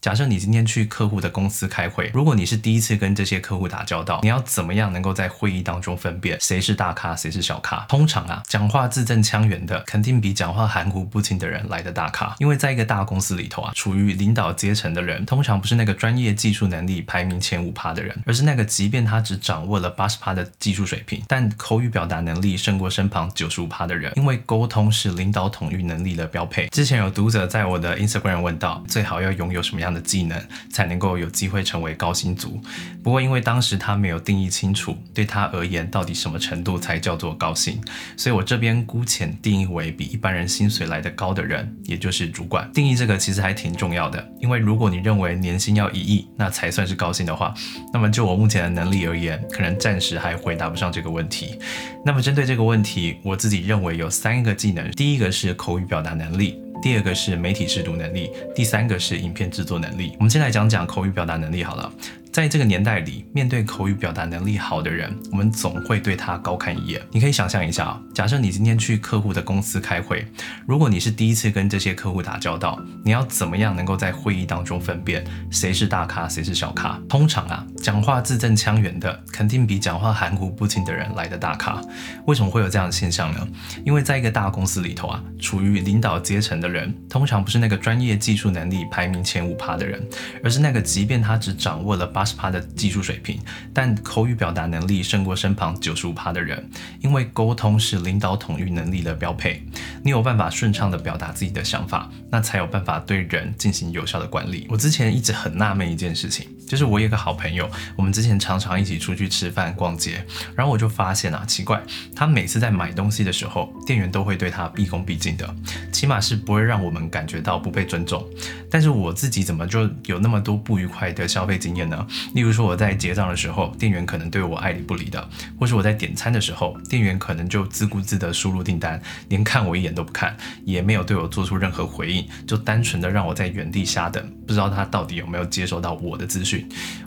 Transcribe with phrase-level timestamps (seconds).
[0.00, 7.84] 假设你今天去客户的公司开会，如果你是第一次跟这些客户打交道，你要怎么样能够在会议当中分辨谁是大咖，谁是小咖？
[7.88, 12.32] 通常啊，讲话字正腔圆的，肯定比讲话含糊不清的人来的大咖。
[12.38, 24.12] 因为在一个大公司里头啊，处于领导阶层的人，通常不是那个专业技术能力排名前五趴的人，而是那个即便他只掌握了八十趴的技术水平，但口语表达能力胜过身旁九十五趴的人。
[24.14, 26.68] 因为沟通是领导统御能力的标配。
[26.68, 30.38] 之前有读者在我的 Instagram 问到，最好要拥有什么样样的技能？
[30.70, 32.60] 才能够有机会成为高薪族。
[33.02, 37.80] 不过因为当时他没有定义清楚，对他而言到底什么程度才叫做高薪，
[38.16, 42.70] 所以我这边姑且定义为比一般人薪水来的高的人，也就是主管。
[42.72, 47.54] 定义这个其实还挺重要的，因为如果你认为年薪要一亿，那才算是高薪的话，
[47.92, 51.58] 那么就我目前的能力而言，可能暂时还回答不上这个问题。
[52.04, 56.60] 那么针对这个问题，我自己认为有三个技能，第一个是口语表达能力。
[56.80, 60.12] 第二个是媒体识读能力，第三个是影片制作能力。
[60.18, 61.92] 我们先来讲讲口语表达能力好了。
[62.38, 67.02] 在这个年代里，面对口语表达能力好的人，我们总会对他高看一眼。
[67.10, 70.24] 你可以想象一下啊，假设你今天去客户的公司开会，
[70.64, 76.96] 如果你是第一次跟这些客户打交道，你要怎么样能够在会议当中分辨谁是大咖，谁是小咖？
[77.08, 81.80] 通常啊，讲话字正腔圆的，肯定比讲话含糊不清的人来的大咖。
[82.26, 83.48] 为什么会有这样的现象呢？
[83.84, 90.00] 因为在一个大公司里头啊，处于领导阶层的人，通常不是那个专业技术能力排名前五趴的人，
[90.44, 93.40] 而是那个即便他只掌握了八他的技术水平，
[93.72, 96.68] 但口语表达能力胜过身旁九十五趴的人。
[97.00, 99.62] 因为沟通是领导统御能力的标配，
[100.02, 104.66] 你有办法顺畅的表达自己的想法，那才有办法对人进行有效的管理。
[104.68, 110.22] 我之前一直很纳闷一件事情，就是我有个好朋友，我们之前常常一起出去吃饭、逛街，
[110.54, 111.82] 然后我就发现啊，奇怪，
[112.14, 115.54] 他每次在买东西的时候，店员都会对他毕恭毕敬的，
[115.90, 118.22] 起码是不会让我们感觉到不被尊重。
[118.70, 122.06] 但是我自己怎么就有那么多不愉快的消费经验呢？
[122.34, 125.26] 例如说我在结账的时候，店员可能对我爱理不理的；
[125.58, 136.57] 或是我在点餐的时候，店员可能就自顾自的输入订单，连看我一眼都不看，也没有对我做出任何回应，就单纯的让我在原地瞎等，不知道他到底有没有接收到我的资讯。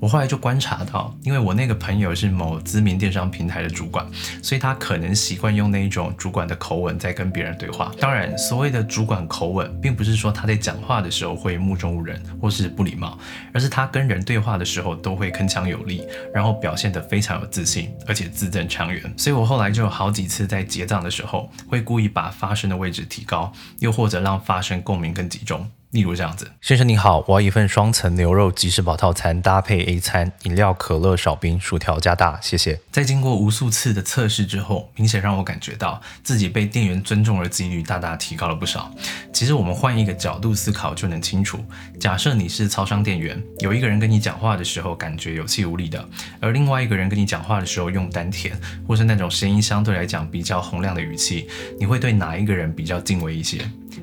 [0.00, 4.06] 我后来就观察到，因为我那个朋友是某知名电商平台的主管，
[4.42, 7.92] 所以他可能习惯用那一种主管的口吻在跟别人对话。
[8.00, 13.18] 当然，所谓的主管口吻，并不是说他在讲话的时候会目中无人或是不礼貌，
[13.52, 19.02] 而是他跟人对话的时候都会铿锵有力，然后表现得非常有自信，而且字正腔圆。
[19.16, 25.68] 所以我后来就有好几次在结账的时候，会故意把发声的位置提高，又或者让发声共鸣更集中。
[25.90, 32.78] 例如这样子，先生您好，我要一份双层牛肉即食堡套餐，搭配 A 餐，饮料可乐少冰，薯条加大，谢谢。
[32.92, 38.92] 在经过无数次的测试之后，明显让我感觉到自己被店员尊重的几率大大提高了不少。
[39.32, 41.64] 其实我们换一个角度思考就能清楚，
[41.98, 46.06] 假设你是超商店员，有一个人跟你讲话的时候感觉有气无力的，
[46.38, 48.52] 而另外一个人跟你讲话的时候用丹田，
[48.86, 51.48] 或是那种声音相对来讲比较洪亮的语气，
[51.80, 53.58] 你会对哪一个人比较敬畏一些？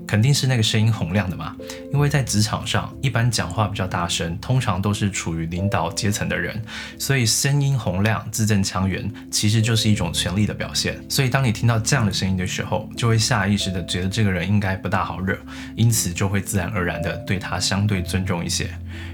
[0.07, 1.55] 肯定是那个声音洪亮的嘛，
[1.91, 6.61] 因为在职场上，一般讲话比较大声，通常都是处于领导阶层的人，
[6.99, 11.03] 所以声音洪亮、字正腔圆，其实就是一种权力的表现。
[11.09, 15.37] 所以当你听到这样的声音的时候，就会下意识的觉得这个人应该不大好惹，
[15.75, 18.69] 因此就会自然而然的对他相对尊重一些。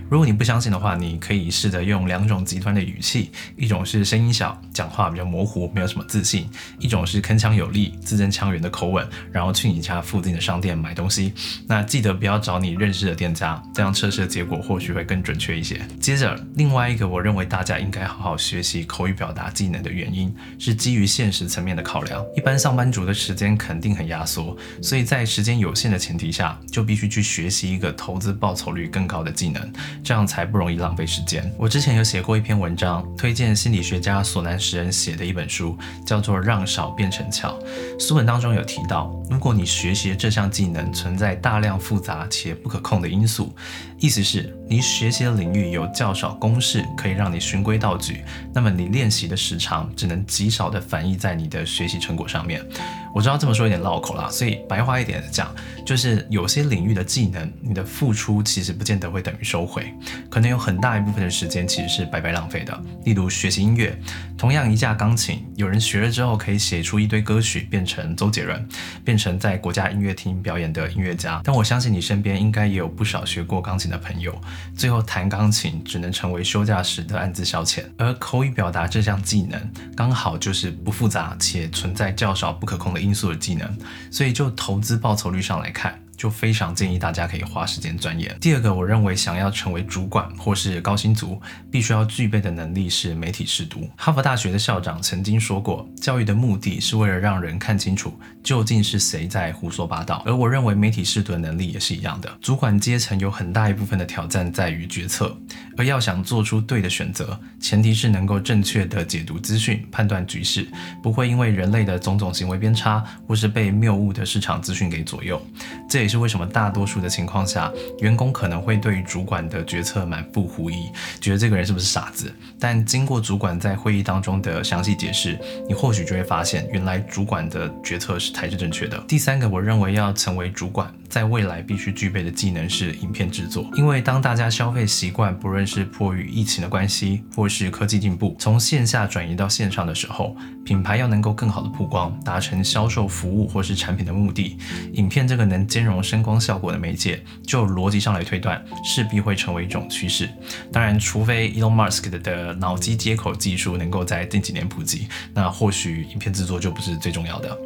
[0.10, 6.44] 如果你不相信的话，你可以试着用两种极端的语气，一种是声音小，讲话比较模糊，没有什么自信；
[6.80, 11.34] 一种是铿锵有力、字正腔圆的口吻，然后去你家附近的商店买东西。
[11.68, 15.80] 那记得不要找你认识的店家，这样测试的结果或许会更准确一些。
[16.00, 22.22] 接着，另外一个我认为大家应该好好学习口语表达技能的原因，是基于现实层面的考量。
[22.36, 29.71] 一般上班族的时间肯定很压缩，所以在时间有限的前提下，就必须去学习一个投资报酬率更高的技能。
[30.04, 31.52] 这样才不容易浪费时间。
[31.58, 37.60] 我之前有写过一篇文章，推荐心理学家索南石人写的一本书，叫做《让少变成巧》。
[38.00, 43.54] 书本当中有提到，如果你学习这项技能存在大量复杂且不可控的因素，
[44.00, 48.24] 意思是你学习的领域有较少公式可以让你循规蹈矩，
[48.54, 52.66] 那么你练习的时长只能极少的反映在你的学习成果上面。
[53.14, 55.54] 我知道这么说有点绕口啦，所以白话一点讲，
[55.86, 59.94] 就是有些领域的技能，你的付出其实不见得会等于收回，
[60.30, 62.82] 可能有很大一部分的时间其实是白白浪费的。
[63.04, 64.00] 例如学习音乐，
[64.38, 68.66] 同样一架钢琴，有人学了之后可以写出一堆歌曲，变成周杰伦，
[69.04, 71.42] 变成在国家音乐厅表演的音乐家。
[71.44, 74.34] 但我相信你身边应该也有不少学过钢琴的朋友，
[74.78, 77.84] 最后弹钢琴只能成为休假时的暗自消遣。
[77.98, 79.60] 而口语表达这项技能，
[79.98, 83.01] 刚好就是不复杂且存在较少不可控的。
[83.02, 83.78] 因素的技能，
[84.10, 86.02] 所以就投资报酬率上来看。
[86.22, 88.38] 就非常建议大家可以花时间钻研。
[88.40, 91.42] 第二个，我认为想要成为主管或是高薪族，
[91.72, 93.90] 必须要具备的能力是媒体识读。
[93.96, 98.14] 哈佛大学的校长曾经说过，教育的目的是为了让人看清楚
[98.44, 100.22] 究竟是谁在胡说八道。
[100.24, 102.32] 而我认为媒体识读的能力也是一样的。
[102.40, 105.36] 主管阶层有很大一部分的挑战在于决策，
[105.76, 110.68] 而要想做出对的选择，前提是能够正确的解读资讯、判断局势，
[111.02, 115.44] 不会因为人类的种种行为偏差或是被谬误的市场资讯给左右。
[115.90, 120.92] 这也是为什么大多数的情况下，员工可能会对主管的决策满腹狐疑，
[121.22, 122.32] 觉得这个人是不是傻子？
[122.60, 129.02] 但经过主管在会议当中的详细解释，你或许就会发现，原来主管的决策是才是正确的。
[129.08, 130.94] 第三个，我认为要成为主管。
[131.12, 144.58] 在未来必须具备的技能是影片制作，因为当大家消费习惯，不论是迫于疫情的关系，或是科技进步，从线下转移到线上的时候，品牌要能够更好的曝光，达成销售服务或是产品的目的，
[144.94, 150.30] 影片这个能兼容声光效果的媒介，就逻辑上来推断，势必会成为一种趋势。
[150.72, 157.58] 当然，除非 Elon Musk 的脑机接口技术能够在近几年普及，那或许影片制作就不是最重要的。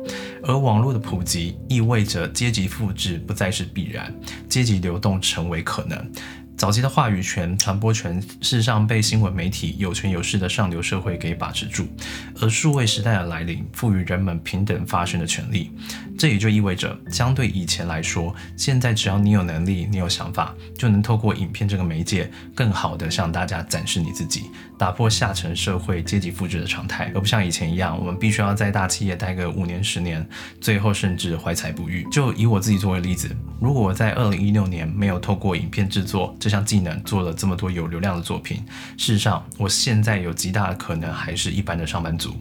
[0.43, 4.13] 而网络的普及意味着阶级复制不再是必然，
[4.47, 6.11] 阶级流动成为可能。
[6.57, 11.85] 早期的话语权、传播权，事实上被新闻媒体有权有势的上流社会给把持住。
[12.39, 15.69] 而数位时代的来临，赋予人们平等发声的权利。
[16.17, 24.43] 这也就意味着，相对以前来说，现在只要你有能力、你有想法，就能透过影片这个媒介，更好的向大家展示你自己，
[24.79, 30.25] 打破下层社会阶级复制的常态，而不像以前一样，我们必须要在大企业待个五年、十年，
[30.61, 32.07] 最后甚至怀才不遇。
[32.09, 33.29] 就以我自己作为例子，
[33.59, 38.63] 如果我在二零一六年没有透过影片制作，这项技能做了这么多有流量的作品，
[38.99, 42.35] 事实上，我现在有极大的可能还是一般的上班族，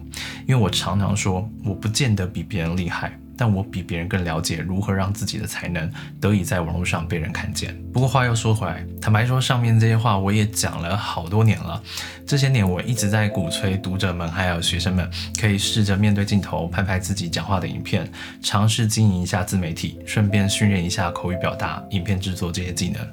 [0.47, 3.19] 因为我常常说，我不见得比别人厉害。
[3.37, 5.91] 但我比别人更了解如何让自己的才能
[6.21, 7.77] 得以在网络上被人看见。
[7.93, 11.83] 不过话又说回来，坦白说，上面这些话我也讲了好多年了。
[12.27, 15.09] 这些年我一直在鼓吹读者们还有学生们
[15.39, 18.11] 可以试着面对镜头拍拍自己讲话的影片，
[18.43, 23.07] 尝试经营一下自媒体，顺便训练一下口语表达、影片制作这些技能。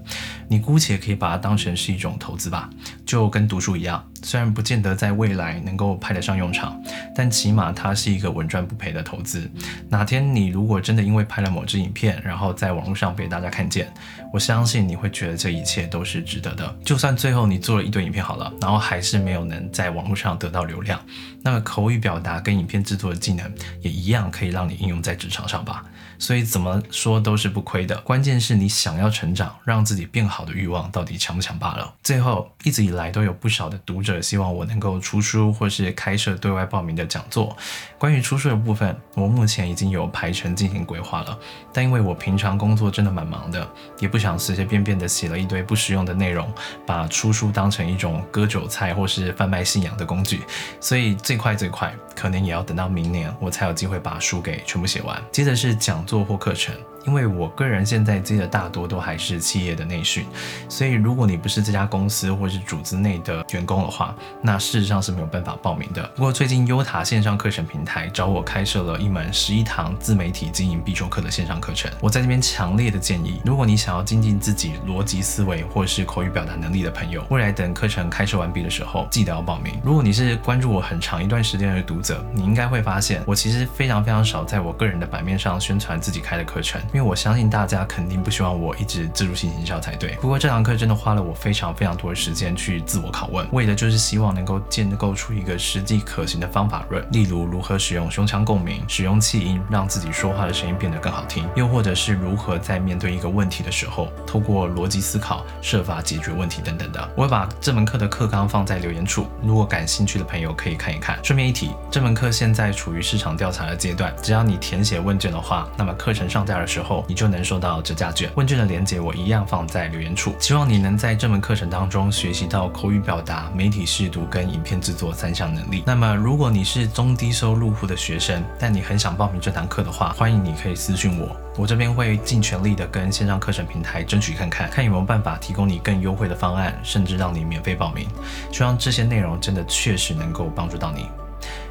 [0.47, 2.69] 你姑且可以把它当成是一种投资吧，
[3.05, 4.03] 就跟读书一样。
[4.23, 6.81] 虽然不见得在未来能够派得上用场，
[7.15, 9.49] 但起码它是一个稳赚不赔的投资。
[9.89, 13.91] 哪天你如果真的因为拍了某支影片，然后在网络上被大家看见，
[14.31, 16.75] 我相信你会觉得这一切都是值得的。
[16.85, 20.99] 就算最后你做了一堆影片好了，然后还是没有能在网络上得到流量，
[21.41, 23.51] 那么口语表达跟影片制作的技能
[23.81, 25.83] 也一样可以让你应用在职场上吧。
[26.21, 31.91] 所以怎么说都是不亏的，关键是你想要成长，让自己变好的欲望到底强不强罢了。
[32.03, 37.57] 最后，一直以来都有不少的读者希望我能够出书，或是开设对外报名的讲座。
[37.97, 41.35] 关于出书的部分，我目前已经有排程进行规划了，
[41.73, 43.67] 但因为我平常工作真的蛮忙的，
[43.99, 46.47] 也不想随随便便的写了一堆不实用的内容，
[46.85, 50.41] 把出书当成一种割韭菜或是贩卖信仰的工具，
[50.79, 55.19] 所以最快最快可能也要等到明年，我才有机会把书给全部写完。
[55.31, 56.05] 接着是讲。
[56.11, 56.75] 做或课程。
[57.05, 60.25] 因为我个人现在接的大多都还是企业的内训，
[60.69, 66.05] 所以如果你不是这家公司或是组织内的员工的话，那事实上是没有办法报名的。
[66.15, 79.79] 不过最近优塔线上课程平台找我开设了一门十一堂自媒体经营必修课的线上课程，我在这边强烈的建议，如果你想要精进自己逻辑思维或是口语表达能力的朋友，未来等课程开设完毕的时候，记得要报名。
[79.83, 86.81] 如果你是关注我很长一段时间的读者，你应该会发现，我其实非常非常少在我个人的版面上宣传自己开的课程。
[86.93, 90.11] 因为我相信大家肯定不希望我一直自入性营销才对。
[90.21, 97.05] 不过这堂课真的花了我非常非常多的时间去自我拷问，为的就是希望能够建构出一个实际可行的方法论。
[97.11, 107.11] 例如如何使用胸腔共鸣，使用气音让自己说话的声音变得更好听，又或者是如何在面对一个问题的时候，透过逻辑思考设法解决问题等等的。
[107.15, 111.19] 我会把这门课的课纲放在留言处，如果感兴趣的朋友可以看一看。
[111.23, 116.21] 顺便一提，这门课现在处于市场调查的阶段，只要你填写问卷的话，那么课程。
[116.31, 118.29] 上架的时候，后你就能收到折价券。
[118.35, 120.33] 问卷的链接我一样放在留言处。
[120.39, 125.83] 希望你能在这门课程当中学习到口语表达、媒体视读跟影片制作三项能力。
[125.85, 138.07] 那么，如果你是中低收入户的学生，但你很想报名这堂课的话，欢迎你可以私信我，我这边会尽全力的跟线上课程平台争取看看，看有没有办法提供你更优惠的方案，甚至让你免费报名。
[138.51, 141.07] 希望这些内容真的确实能够帮助到你。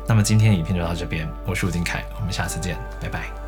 [0.06, 3.39] 那么今天影片就到这边，我是吴金凯，我们下次见，拜拜。